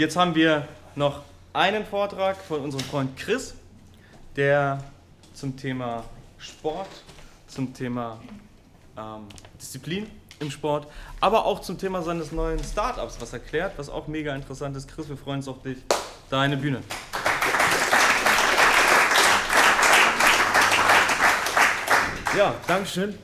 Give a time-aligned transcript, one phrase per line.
[0.00, 1.20] Jetzt haben wir noch
[1.52, 3.52] einen Vortrag von unserem Freund Chris,
[4.34, 4.82] der
[5.34, 6.04] zum Thema
[6.38, 6.88] Sport,
[7.48, 8.18] zum Thema
[8.96, 9.26] ähm,
[9.60, 10.06] Disziplin
[10.38, 10.86] im Sport,
[11.20, 14.88] aber auch zum Thema seines neuen Startups was erklärt, was auch mega interessant ist.
[14.88, 15.76] Chris, wir freuen uns auf dich.
[16.30, 16.80] Deine Bühne.
[22.38, 23.18] Ja, Dankeschön.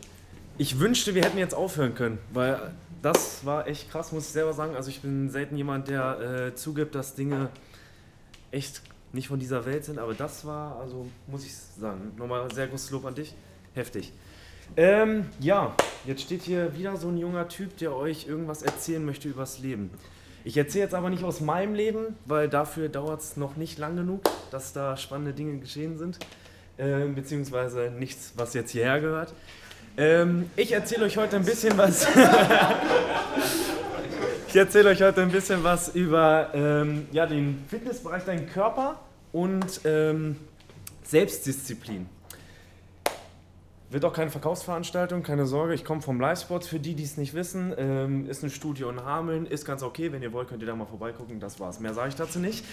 [0.59, 2.75] Ich wünschte, wir hätten jetzt aufhören können, weil
[3.07, 4.75] das war echt krass, muss ich selber sagen.
[4.75, 7.51] Also ich bin selten jemand, der äh, zugibt, dass Dinge
[8.51, 8.83] echt
[9.13, 12.91] nicht von dieser Welt sind, aber das war, also muss ich sagen, nochmal sehr großes
[12.91, 13.33] Lob an dich.
[13.75, 14.13] Heftig.
[14.77, 15.73] Ähm, ja,
[16.05, 19.93] jetzt steht hier wieder so ein junger Typ, der euch irgendwas erzählen möchte übers Leben.
[20.43, 23.95] Ich erzähle jetzt aber nicht aus meinem Leben, weil dafür dauert es noch nicht lang
[23.95, 26.19] genug, dass da spannende Dinge geschehen sind.
[26.77, 29.33] Ähm, beziehungsweise nichts, was jetzt hierher gehört.
[29.99, 32.07] Ähm, ich erzähle euch heute ein bisschen was.
[34.49, 39.01] ich erzähle euch heute ein bisschen was über ähm, ja, den Fitnessbereich, deinen Körper
[39.33, 40.37] und ähm,
[41.03, 42.07] Selbstdisziplin.
[43.89, 45.73] Wird auch keine Verkaufsveranstaltung, keine Sorge.
[45.73, 46.65] Ich komme vom Livespot.
[46.65, 49.47] Für die, die es nicht wissen, ähm, ist ein Studio in Hameln.
[49.47, 50.13] Ist ganz okay.
[50.13, 51.41] Wenn ihr wollt, könnt ihr da mal vorbeigucken.
[51.41, 51.81] Das war's.
[51.81, 52.65] Mehr sage ich dazu nicht.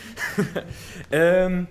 [1.12, 1.68] ähm,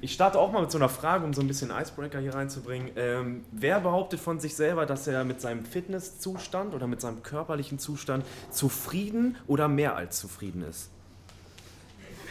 [0.00, 2.90] ich starte auch mal mit so einer Frage, um so ein bisschen Icebreaker hier reinzubringen.
[2.96, 7.78] Ähm, wer behauptet von sich selber, dass er mit seinem Fitnesszustand oder mit seinem körperlichen
[7.78, 10.90] Zustand zufrieden oder mehr als zufrieden ist?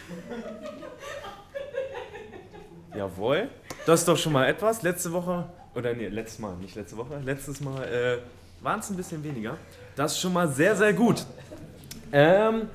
[2.96, 3.50] Jawohl,
[3.86, 4.82] das ist doch schon mal etwas.
[4.82, 8.96] Letzte Woche oder nee, letztes Mal, nicht letzte Woche, letztes Mal äh, waren es ein
[8.96, 9.58] bisschen weniger.
[9.96, 11.26] Das ist schon mal sehr, sehr gut.
[12.14, 12.70] Ähm,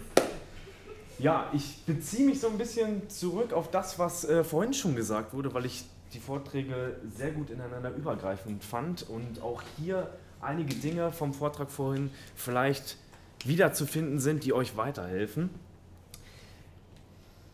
[1.20, 5.32] ja, ich beziehe mich so ein bisschen zurück auf das, was äh, vorhin schon gesagt
[5.32, 11.12] wurde, weil ich die Vorträge sehr gut ineinander übergreifend fand und auch hier einige Dinge
[11.12, 12.96] vom Vortrag vorhin vielleicht
[13.44, 15.50] wiederzufinden sind, die euch weiterhelfen.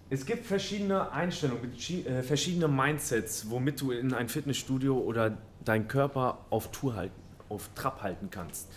[0.09, 6.39] Es gibt verschiedene Einstellungen, äh, verschiedene Mindsets, womit du in ein Fitnessstudio oder deinen Körper
[6.51, 8.69] auf Tour halten, auf Trab halten kannst.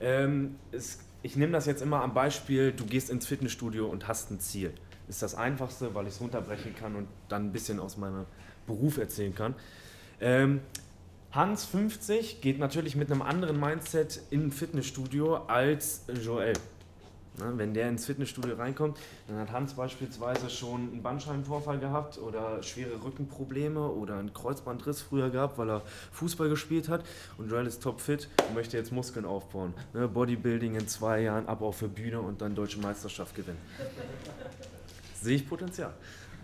[0.00, 4.30] Ähm, es, ich nehme das jetzt immer am Beispiel, du gehst ins Fitnessstudio und hast
[4.30, 4.74] ein Ziel.
[5.08, 8.26] Ist das Einfachste, weil ich es runterbrechen kann und dann ein bisschen aus meinem
[8.66, 9.54] Beruf erzählen kann.
[10.20, 10.60] Ähm,
[11.32, 16.52] Hans 50 geht natürlich mit einem anderen Mindset in ein Fitnessstudio als Joel.
[17.36, 18.96] Ne, wenn der ins Fitnessstudio reinkommt,
[19.26, 25.30] dann hat Hans beispielsweise schon einen Bandscheibenvorfall gehabt oder schwere Rückenprobleme oder einen Kreuzbandriss früher
[25.30, 27.04] gehabt, weil er Fußball gespielt hat.
[27.36, 29.74] Und Joel ist topfit und möchte jetzt Muskeln aufbauen.
[29.94, 33.58] Ne, Bodybuilding in zwei Jahren, Abbau für Bühne und dann deutsche Meisterschaft gewinnen.
[35.20, 35.92] Sehe ich Potenzial.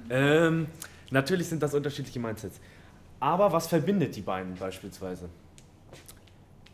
[0.08, 0.66] Ähm,
[1.12, 2.58] natürlich sind das unterschiedliche Mindsets.
[3.20, 5.28] Aber was verbindet die beiden beispielsweise?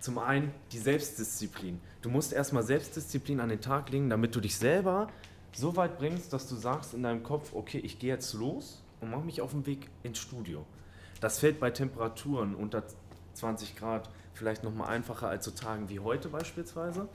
[0.06, 1.80] Zum einen die Selbstdisziplin.
[2.00, 5.08] Du musst erstmal Selbstdisziplin an den Tag legen, damit du dich selber
[5.52, 9.10] so weit bringst, dass du sagst in deinem Kopf, okay, ich gehe jetzt los und
[9.10, 10.64] mache mich auf den Weg ins Studio.
[11.20, 12.84] Das fällt bei Temperaturen unter
[13.34, 17.08] 20 Grad vielleicht nochmal einfacher als so Tagen wie heute beispielsweise.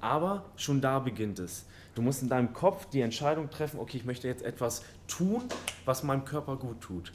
[0.00, 1.66] Aber schon da beginnt es.
[1.94, 5.44] Du musst in deinem Kopf die Entscheidung treffen, okay, ich möchte jetzt etwas tun,
[5.84, 7.12] was meinem Körper gut tut.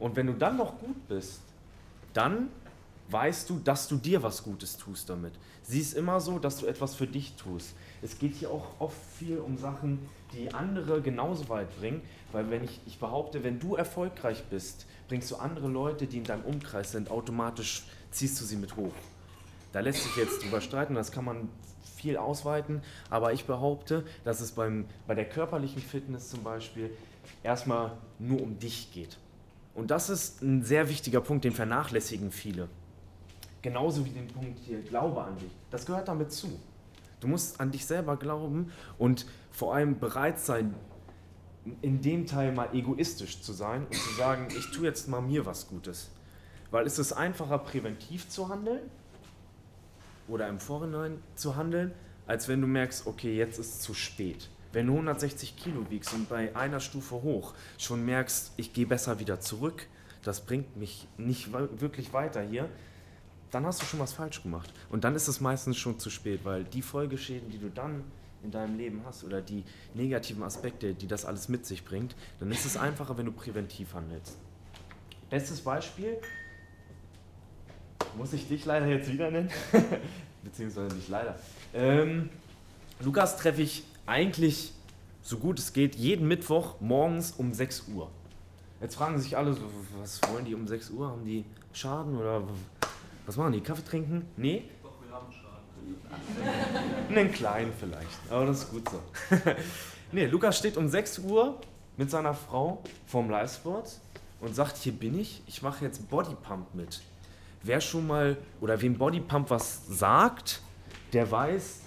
[0.00, 1.42] Und wenn du dann noch gut bist,
[2.12, 2.48] dann
[3.10, 5.32] weißt du, dass du dir was Gutes tust damit.
[5.62, 7.74] Sieh es immer so, dass du etwas für dich tust.
[8.02, 9.98] Es geht hier auch oft viel um Sachen,
[10.32, 12.02] die andere genauso weit bringen,
[12.32, 16.24] weil wenn ich, ich behaupte, wenn du erfolgreich bist, bringst du andere Leute, die in
[16.24, 18.94] deinem Umkreis sind, automatisch ziehst du sie mit hoch.
[19.72, 21.48] Da lässt sich jetzt drüber streiten, das kann man
[21.96, 26.90] viel ausweiten, aber ich behaupte, dass es beim, bei der körperlichen Fitness zum Beispiel
[27.42, 29.18] erstmal nur um dich geht.
[29.74, 32.68] Und das ist ein sehr wichtiger Punkt, den vernachlässigen viele.
[33.62, 35.50] Genauso wie den Punkt hier, Glaube an dich.
[35.70, 36.48] Das gehört damit zu.
[37.20, 40.74] Du musst an dich selber glauben und vor allem bereit sein,
[41.82, 45.44] in dem Teil mal egoistisch zu sein und zu sagen, ich tue jetzt mal mir
[45.44, 46.10] was Gutes.
[46.70, 48.82] Weil es ist einfacher, präventiv zu handeln
[50.28, 51.92] oder im Vorhinein zu handeln,
[52.26, 54.48] als wenn du merkst, okay, jetzt ist es zu spät.
[54.72, 59.18] Wenn du 160 Kilo wiegst und bei einer Stufe hoch schon merkst, ich gehe besser
[59.18, 59.86] wieder zurück,
[60.22, 62.68] das bringt mich nicht wirklich weiter hier,
[63.50, 64.72] dann hast du schon was falsch gemacht.
[64.90, 68.04] Und dann ist es meistens schon zu spät, weil die Folgeschäden, die du dann
[68.42, 69.64] in deinem Leben hast oder die
[69.94, 73.94] negativen Aspekte, die das alles mit sich bringt, dann ist es einfacher, wenn du präventiv
[73.94, 74.36] handelst.
[75.30, 76.18] Bestes Beispiel,
[78.16, 79.50] muss ich dich leider jetzt wieder nennen,
[80.42, 81.38] beziehungsweise nicht leider.
[81.74, 82.30] Ähm,
[83.00, 84.72] Lukas treffe ich eigentlich,
[85.22, 88.10] so gut es geht, jeden Mittwoch morgens um 6 Uhr.
[88.80, 89.56] Jetzt fragen sich alle,
[90.00, 91.08] was wollen die um 6 Uhr?
[91.08, 92.42] Haben die Schaden oder
[93.28, 93.60] was machen die?
[93.60, 94.24] Kaffee trinken?
[94.38, 94.64] Nee?
[97.10, 99.00] Einen kleinen vielleicht, aber das ist gut so.
[100.10, 101.60] Nee, Lukas steht um 6 Uhr
[101.98, 104.00] mit seiner Frau vorm Livesport
[104.40, 107.02] und sagt, hier bin ich, ich mache jetzt Bodypump mit.
[107.62, 110.62] Wer schon mal oder wem Bodypump was sagt,
[111.12, 111.80] der weiß,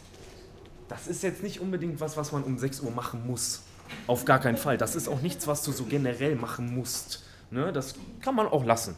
[0.88, 3.64] das ist jetzt nicht unbedingt was, was man um 6 Uhr machen muss.
[4.06, 4.78] Auf gar keinen Fall.
[4.78, 7.24] Das ist auch nichts, was du so generell machen musst.
[7.50, 7.74] Ne?
[7.74, 8.96] Das kann man auch lassen.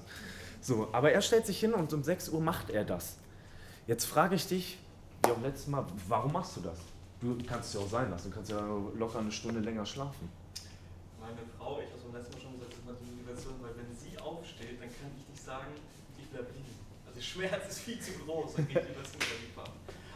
[0.64, 3.18] So, aber er stellt sich hin und um 6 Uhr macht er das.
[3.86, 4.78] Jetzt frage ich dich,
[5.26, 6.80] wie auch letztes Mal, warum machst du das?
[7.20, 8.62] Du kannst es ja auch sein lassen, du kannst ja
[8.96, 10.30] locker eine Stunde länger schlafen.
[11.20, 13.72] Meine Frau, ich habe es beim letzten Mal schon gesagt, das ist eine Motivation, weil
[13.76, 15.68] wenn sie aufsteht, dann kann ich nicht sagen,
[16.18, 16.80] ich bleibe liegen.
[17.06, 19.20] Also der Schmerz ist viel zu groß, dann geht lieber zu
[19.56, 19.72] Fahrt.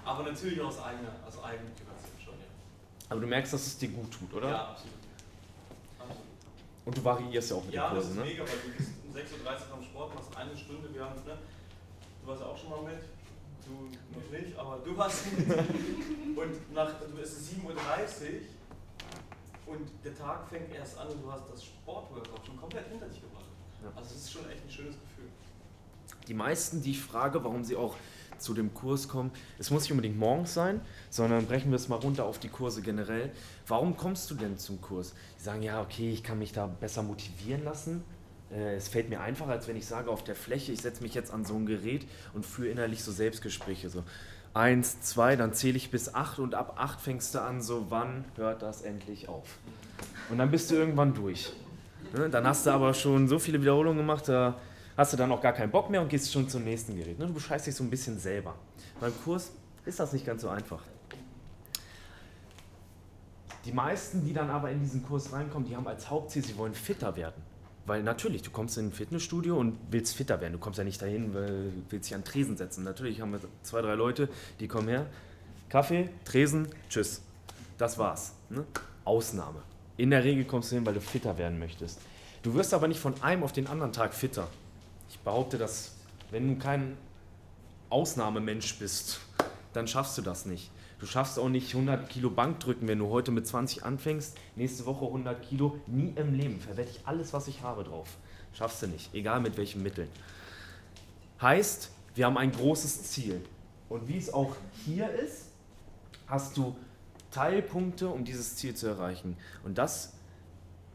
[0.05, 2.47] Aber natürlich aus eigener, aus eigener Motivation schon, ja.
[3.09, 4.49] Aber du merkst, dass es dir gut tut, oder?
[4.49, 4.95] Ja, absolut.
[5.99, 6.23] absolut.
[6.85, 8.31] Und du variierst ja auch mit Ja, den das Kursen, ist ne?
[8.31, 11.37] mega, weil du bist um 6.30 Uhr am Sport, machst eine Stunde, wir haben, ne?
[12.21, 12.99] Du warst ja auch schon mal mit.
[13.65, 15.47] Du noch nicht, aber du warst mit.
[16.37, 21.31] Und nach, du es ist 7.30 Uhr und der Tag fängt erst an und du
[21.31, 23.45] hast das Sportworkout schon komplett hinter dich gebracht.
[23.95, 25.29] Also es ist schon echt ein schönes Gefühl.
[26.27, 27.95] Die meisten, die ich frage, warum sie auch
[28.37, 31.95] zu dem Kurs kommen, es muss nicht unbedingt morgens sein, sondern brechen wir es mal
[31.95, 33.31] runter auf die Kurse generell.
[33.65, 35.13] Warum kommst du denn zum Kurs?
[35.39, 38.03] Die sagen, ja, okay, ich kann mich da besser motivieren lassen.
[38.51, 41.13] Äh, Es fällt mir einfacher, als wenn ich sage, auf der Fläche, ich setze mich
[41.13, 43.89] jetzt an so ein Gerät und führe innerlich so Selbstgespräche.
[43.89, 44.03] So
[44.53, 48.25] eins, zwei, dann zähle ich bis acht und ab acht fängst du an, so wann
[48.35, 49.57] hört das endlich auf?
[50.29, 51.53] Und dann bist du irgendwann durch.
[52.13, 52.29] Ne?
[52.29, 54.55] Dann hast du aber schon so viele Wiederholungen gemacht, da
[54.95, 57.19] hast du dann auch gar keinen Bock mehr und gehst schon zum nächsten Gerät.
[57.19, 57.27] Ne?
[57.27, 58.55] Du bescheißt dich so ein bisschen selber.
[58.99, 59.51] Beim Kurs
[59.85, 60.81] ist das nicht ganz so einfach.
[63.65, 66.73] Die meisten, die dann aber in diesen Kurs reinkommen, die haben als Hauptziel, sie wollen
[66.73, 67.41] fitter werden.
[67.87, 70.53] Weil natürlich, du kommst in ein Fitnessstudio und willst fitter werden.
[70.53, 72.83] Du kommst ja nicht dahin, weil du willst dich an Tresen setzen.
[72.83, 74.27] Natürlich haben wir zwei, drei Leute,
[74.59, 75.05] die kommen her.
[75.69, 77.21] Kaffee, Tresen, tschüss.
[77.77, 78.33] Das war's.
[78.49, 78.65] Ne?
[79.05, 79.61] Ausnahme.
[79.95, 81.99] In der Regel kommst du hin, weil du fitter werden möchtest.
[82.43, 84.49] Du wirst aber nicht von einem auf den anderen Tag fitter.
[85.09, 85.93] Ich behaupte, dass
[86.29, 86.97] wenn du kein
[87.89, 89.21] Ausnahmemensch bist,
[89.71, 90.69] dann schaffst du das nicht.
[90.99, 95.05] Du schaffst auch nicht 100 Kilo Bankdrücken, wenn du heute mit 20 anfängst, nächste Woche
[95.05, 96.59] 100 Kilo, nie im Leben.
[96.59, 98.17] Verwette ich alles, was ich habe drauf.
[98.53, 100.09] Schaffst du nicht, egal mit welchen Mitteln.
[101.39, 103.41] Heißt, wir haben ein großes Ziel.
[103.89, 104.55] Und wie es auch
[104.85, 105.51] hier ist,
[106.25, 106.75] hast du
[107.29, 109.37] Teilpunkte, um dieses Ziel zu erreichen.
[109.63, 110.13] Und das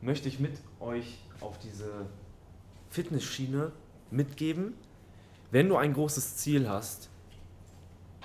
[0.00, 2.06] möchte ich mit euch auf diese
[2.90, 3.70] Fitnessschiene
[4.10, 4.74] mitgeben.
[5.52, 7.08] Wenn du ein großes Ziel hast,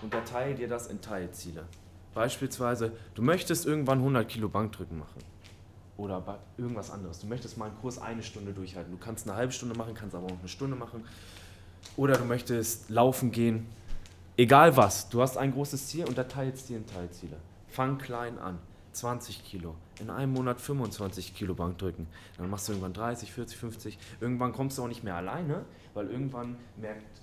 [0.01, 1.65] unterteile dir das in Teilziele.
[2.13, 5.21] Beispielsweise, du möchtest irgendwann 100 Kilo Bankdrücken machen.
[5.97, 7.19] Oder irgendwas anderes.
[7.19, 8.91] Du möchtest mal einen Kurs eine Stunde durchhalten.
[8.91, 11.03] Du kannst eine halbe Stunde machen, kannst aber auch eine Stunde machen.
[11.95, 13.67] Oder du möchtest laufen gehen.
[14.35, 17.37] Egal was, du hast ein großes Ziel, unterteilst dir in Teilziele.
[17.67, 18.59] Fang klein an.
[18.93, 19.75] 20 Kilo.
[19.99, 22.07] In einem Monat 25 Kilo Bankdrücken.
[22.37, 23.99] Dann machst du irgendwann 30, 40, 50.
[24.19, 27.21] Irgendwann kommst du auch nicht mehr alleine, weil irgendwann merkt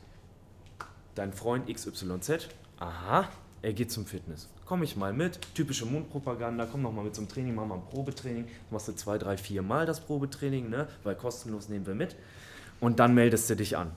[1.14, 2.48] dein Freund XYZ,
[2.78, 3.28] aha,
[3.62, 4.48] er geht zum Fitness.
[4.66, 7.86] Komm ich mal mit, typische Mundpropaganda, komm noch mal mit zum Training, mach mal ein
[7.90, 8.46] Probetraining.
[8.70, 10.88] Machst du zwei, drei, vier Mal das Probetraining, ne?
[11.02, 12.16] weil kostenlos nehmen wir mit.
[12.80, 13.90] Und dann meldest du dich an.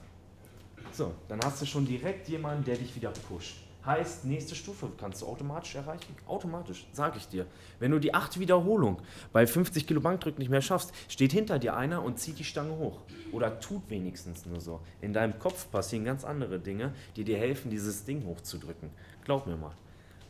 [0.92, 3.56] So, dann hast du schon direkt jemanden, der dich wieder pusht.
[3.88, 6.14] Heißt, nächste Stufe kannst du automatisch erreichen.
[6.26, 7.46] Automatisch, sage ich dir.
[7.80, 9.00] Wenn du die achte Wiederholung
[9.32, 12.76] bei 50 Kilo Bankdrücken nicht mehr schaffst, steht hinter dir einer und zieht die Stange
[12.76, 13.00] hoch.
[13.32, 14.80] Oder tut wenigstens nur so.
[15.00, 18.90] In deinem Kopf passieren ganz andere Dinge, die dir helfen, dieses Ding hochzudrücken.
[19.24, 19.72] Glaub mir mal.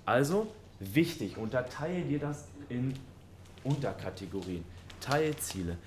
[0.06, 0.46] Also,
[0.78, 2.94] wichtig, unterteile dir das in
[3.64, 4.62] Unterkategorien,
[5.00, 5.78] Teilziele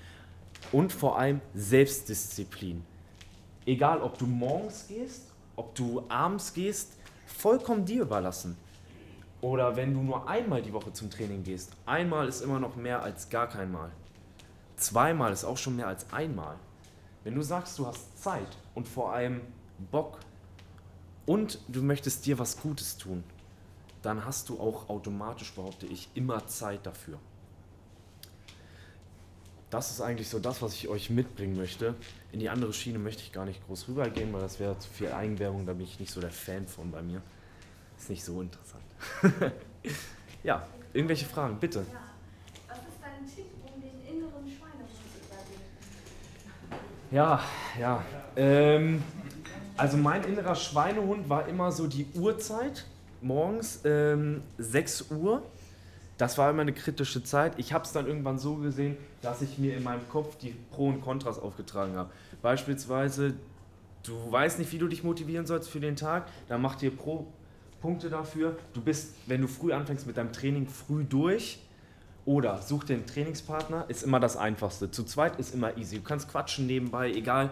[0.72, 2.84] und vor allem Selbstdisziplin.
[3.64, 6.98] Egal, ob du morgens gehst, ob du abends gehst,
[7.32, 8.56] vollkommen dir überlassen.
[9.40, 13.02] Oder wenn du nur einmal die Woche zum Training gehst, einmal ist immer noch mehr
[13.02, 13.90] als gar kein Mal.
[14.76, 16.56] Zweimal ist auch schon mehr als einmal.
[17.24, 19.40] Wenn du sagst, du hast Zeit und vor allem
[19.90, 20.18] Bock
[21.26, 23.24] und du möchtest dir was Gutes tun,
[24.02, 27.18] dann hast du auch automatisch, behaupte ich, immer Zeit dafür.
[29.72, 31.94] Das ist eigentlich so das, was ich euch mitbringen möchte.
[32.30, 35.10] In die andere Schiene möchte ich gar nicht groß rübergehen, weil das wäre zu viel
[35.10, 37.22] Eigenwerbung, da bin ich nicht so der Fan von bei mir.
[37.96, 38.84] Ist nicht so interessant.
[40.42, 41.86] ja, irgendwelche Fragen, bitte.
[41.90, 42.00] Ja.
[42.68, 45.64] Was ist dein Tipp, um den inneren Schweinehund zu überwinden?
[47.10, 47.42] Ja,
[47.80, 48.04] ja.
[48.36, 49.02] Ähm,
[49.78, 52.84] also mein innerer Schweinehund war immer so die Uhrzeit,
[53.22, 55.42] morgens ähm, 6 Uhr.
[56.18, 57.54] Das war immer eine kritische Zeit.
[57.58, 60.88] Ich habe es dann irgendwann so gesehen, dass ich mir in meinem Kopf die Pro
[60.88, 62.10] und Kontras aufgetragen habe.
[62.42, 63.34] Beispielsweise,
[64.02, 67.26] du weißt nicht, wie du dich motivieren sollst für den Tag, dann mach dir Pro
[67.80, 68.56] Punkte dafür.
[68.74, 71.58] Du bist, wenn du früh anfängst mit deinem Training, früh durch
[72.24, 74.90] Oder such den Trainingspartner, ist immer das Einfachste.
[74.90, 75.96] Zu zweit ist immer easy.
[75.96, 77.50] Du kannst quatschen nebenbei, egal.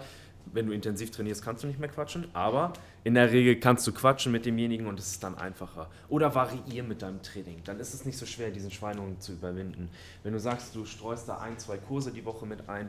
[0.52, 2.72] Wenn du intensiv trainierst, kannst du nicht mehr quatschen, aber
[3.04, 5.88] in der Regel kannst du quatschen mit demjenigen und es ist dann einfacher.
[6.08, 7.62] Oder variieren mit deinem Training.
[7.64, 9.88] Dann ist es nicht so schwer, diesen Schweinungen zu überwinden.
[10.22, 12.88] Wenn du sagst, du streust da ein, zwei Kurse die Woche mit ein,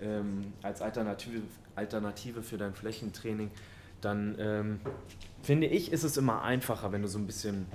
[0.00, 1.42] ähm, als Alternative,
[1.74, 3.50] Alternative für dein Flächentraining,
[4.00, 4.80] dann ähm,
[5.42, 7.66] finde ich, ist es immer einfacher, wenn du so ein bisschen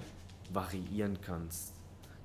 [0.51, 1.73] variieren kannst.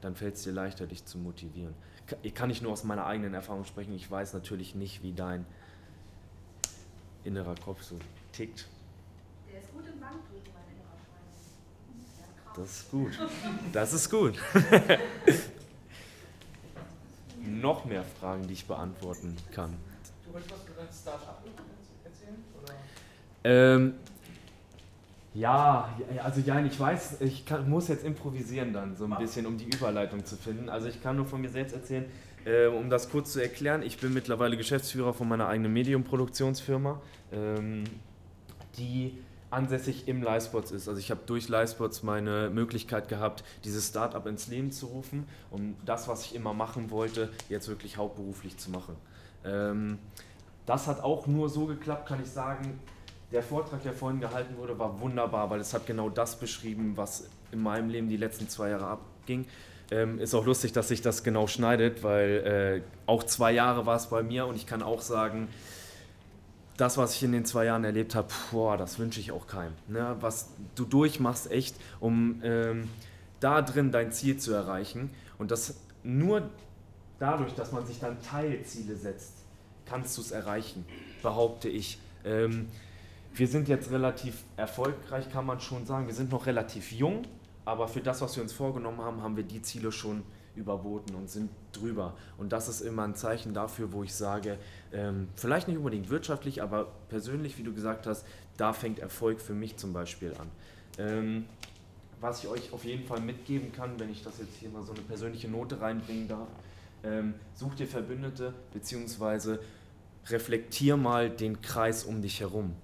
[0.00, 1.74] Dann fällt es dir leichter, dich zu motivieren.
[2.22, 3.94] Ich kann nicht nur aus meiner eigenen Erfahrung sprechen.
[3.94, 5.46] Ich weiß natürlich nicht, wie dein
[7.26, 7.98] innerer Kopf so
[8.32, 8.66] tickt.
[9.50, 11.26] Der ist gut im Bankdrücken, mein innerer Schwein.
[12.56, 13.18] Das ist gut.
[13.72, 14.38] Das ist gut.
[17.40, 19.76] Noch mehr Fragen, die ich beantworten kann.
[20.24, 21.42] Du wolltest was über dein Startup
[22.04, 22.44] erzählen?
[22.62, 22.74] Oder?
[23.44, 23.94] Ähm,
[25.36, 29.58] ja, also ja, ich weiß, ich kann, muss jetzt improvisieren dann so ein bisschen, um
[29.58, 30.70] die Überleitung zu finden.
[30.70, 32.06] Also ich kann nur von mir selbst erzählen,
[32.46, 37.02] äh, um das kurz zu erklären, ich bin mittlerweile Geschäftsführer von meiner eigenen Medium-Produktionsfirma,
[37.32, 37.84] ähm,
[38.78, 39.18] die
[39.50, 40.88] ansässig im Livespots ist.
[40.88, 45.76] Also ich habe durch Livespots meine Möglichkeit gehabt, dieses Startup ins Leben zu rufen, um
[45.84, 48.96] das, was ich immer machen wollte, jetzt wirklich hauptberuflich zu machen.
[49.44, 49.98] Ähm,
[50.64, 52.80] das hat auch nur so geklappt, kann ich sagen.
[53.32, 57.28] Der Vortrag, der vorhin gehalten wurde, war wunderbar, weil es hat genau das beschrieben, was
[57.50, 59.46] in meinem Leben die letzten zwei Jahre abging.
[59.90, 63.96] Ähm, ist auch lustig, dass sich das genau schneidet, weil äh, auch zwei Jahre war
[63.96, 65.48] es bei mir und ich kann auch sagen,
[66.76, 69.72] das, was ich in den zwei Jahren erlebt habe, boah, das wünsche ich auch keinem.
[69.88, 70.16] Ne?
[70.20, 72.88] Was du durchmachst, echt, um ähm,
[73.40, 75.10] da drin dein Ziel zu erreichen.
[75.38, 76.50] Und das nur
[77.18, 79.32] dadurch, dass man sich dann Teilziele setzt,
[79.86, 80.84] kannst du es erreichen,
[81.22, 81.98] behaupte ich.
[82.24, 82.68] Ähm,
[83.36, 86.06] wir sind jetzt relativ erfolgreich, kann man schon sagen.
[86.06, 87.22] Wir sind noch relativ jung,
[87.66, 90.22] aber für das, was wir uns vorgenommen haben, haben wir die Ziele schon
[90.54, 92.14] überboten und sind drüber.
[92.38, 94.58] Und das ist immer ein Zeichen dafür, wo ich sage,
[94.90, 98.24] ähm, vielleicht nicht unbedingt wirtschaftlich, aber persönlich, wie du gesagt hast,
[98.56, 100.48] da fängt Erfolg für mich zum Beispiel an.
[100.98, 101.44] Ähm,
[102.20, 104.92] was ich euch auf jeden Fall mitgeben kann, wenn ich das jetzt hier mal so
[104.92, 106.48] eine persönliche Note reinbringen darf,
[107.04, 109.60] ähm, such dir Verbündete, beziehungsweise
[110.28, 112.74] reflektier mal den Kreis um dich herum.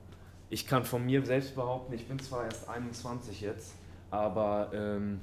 [0.53, 3.73] Ich kann von mir selbst behaupten, ich bin zwar erst 21 jetzt,
[4.11, 5.23] aber ähm,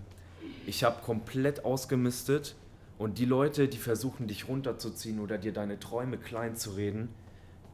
[0.65, 2.55] ich habe komplett ausgemistet
[2.97, 7.09] und die Leute, die versuchen, dich runterzuziehen oder dir deine Träume klein zu reden,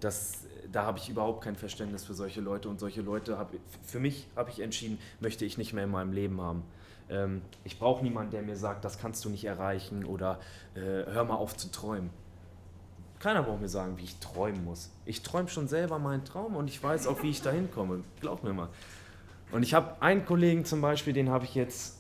[0.02, 4.02] das, da habe ich überhaupt kein Verständnis für solche Leute und solche Leute, hab, für
[4.02, 6.64] mich habe ich entschieden, möchte ich nicht mehr in meinem Leben haben.
[7.10, 10.42] Ähm, ich brauche niemanden, der mir sagt, das kannst du nicht erreichen oder
[10.74, 12.10] äh, hör mal auf zu träumen.
[13.26, 14.92] Keiner braucht mir sagen, wie ich träumen muss.
[15.04, 18.04] Ich träume schon selber meinen Traum und ich weiß auch, wie ich da hinkomme.
[18.22, 18.70] Glaub mir mal.
[19.52, 21.98] Und ich habe einen Kollegen zum Beispiel, den habe ich jetzt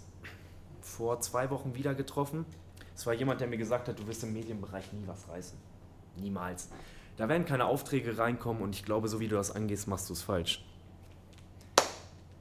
[0.82, 2.46] vor zwei Wochen wieder getroffen.
[2.96, 5.58] Es war jemand, der mir gesagt hat, du wirst im Medienbereich nie was reißen.
[6.18, 6.70] Niemals.
[7.18, 10.14] Da werden keine Aufträge reinkommen und ich glaube, so wie du das angehst, machst du
[10.14, 10.64] es falsch.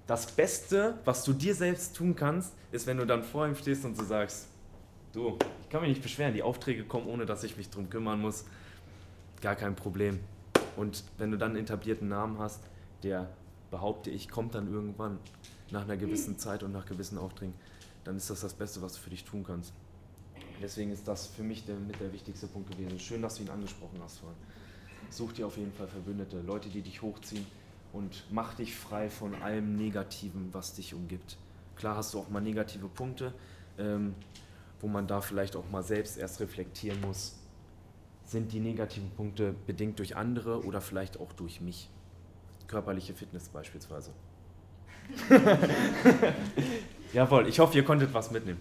[0.06, 3.86] Das Beste, was du dir selbst tun kannst, ist, wenn du dann vor ihm stehst
[3.86, 4.48] und so sagst,
[5.14, 8.20] du, ich kann mich nicht beschweren, die Aufträge kommen, ohne dass ich mich drum kümmern
[8.20, 8.44] muss.
[9.40, 10.20] Gar kein Problem.
[10.76, 12.62] Und wenn du dann einen etablierten Namen hast,
[13.02, 13.28] der,
[13.70, 15.18] behaupte ich, kommt dann irgendwann
[15.70, 17.54] nach einer gewissen Zeit und nach gewissen Aufträgen,
[18.04, 19.72] dann ist das das Beste, was du für dich tun kannst.
[20.62, 22.98] Deswegen ist das für mich der, mit der wichtigste Punkt gewesen.
[22.98, 24.38] Schön, dass du ihn angesprochen hast vorhin.
[25.10, 27.46] Such dir auf jeden Fall Verbündete, Leute, die dich hochziehen
[27.92, 31.36] und mach dich frei von allem Negativen, was dich umgibt.
[31.76, 33.32] Klar hast du auch mal negative Punkte,
[33.78, 34.14] ähm,
[34.80, 37.36] wo man da vielleicht auch mal selbst erst reflektieren muss.
[38.24, 41.90] Sind die negativen Punkte bedingt durch andere oder vielleicht auch durch mich?
[42.66, 44.12] Körperliche Fitness beispielsweise.
[47.12, 48.60] Jawohl, ich hoffe, ihr konntet was mitnehmen.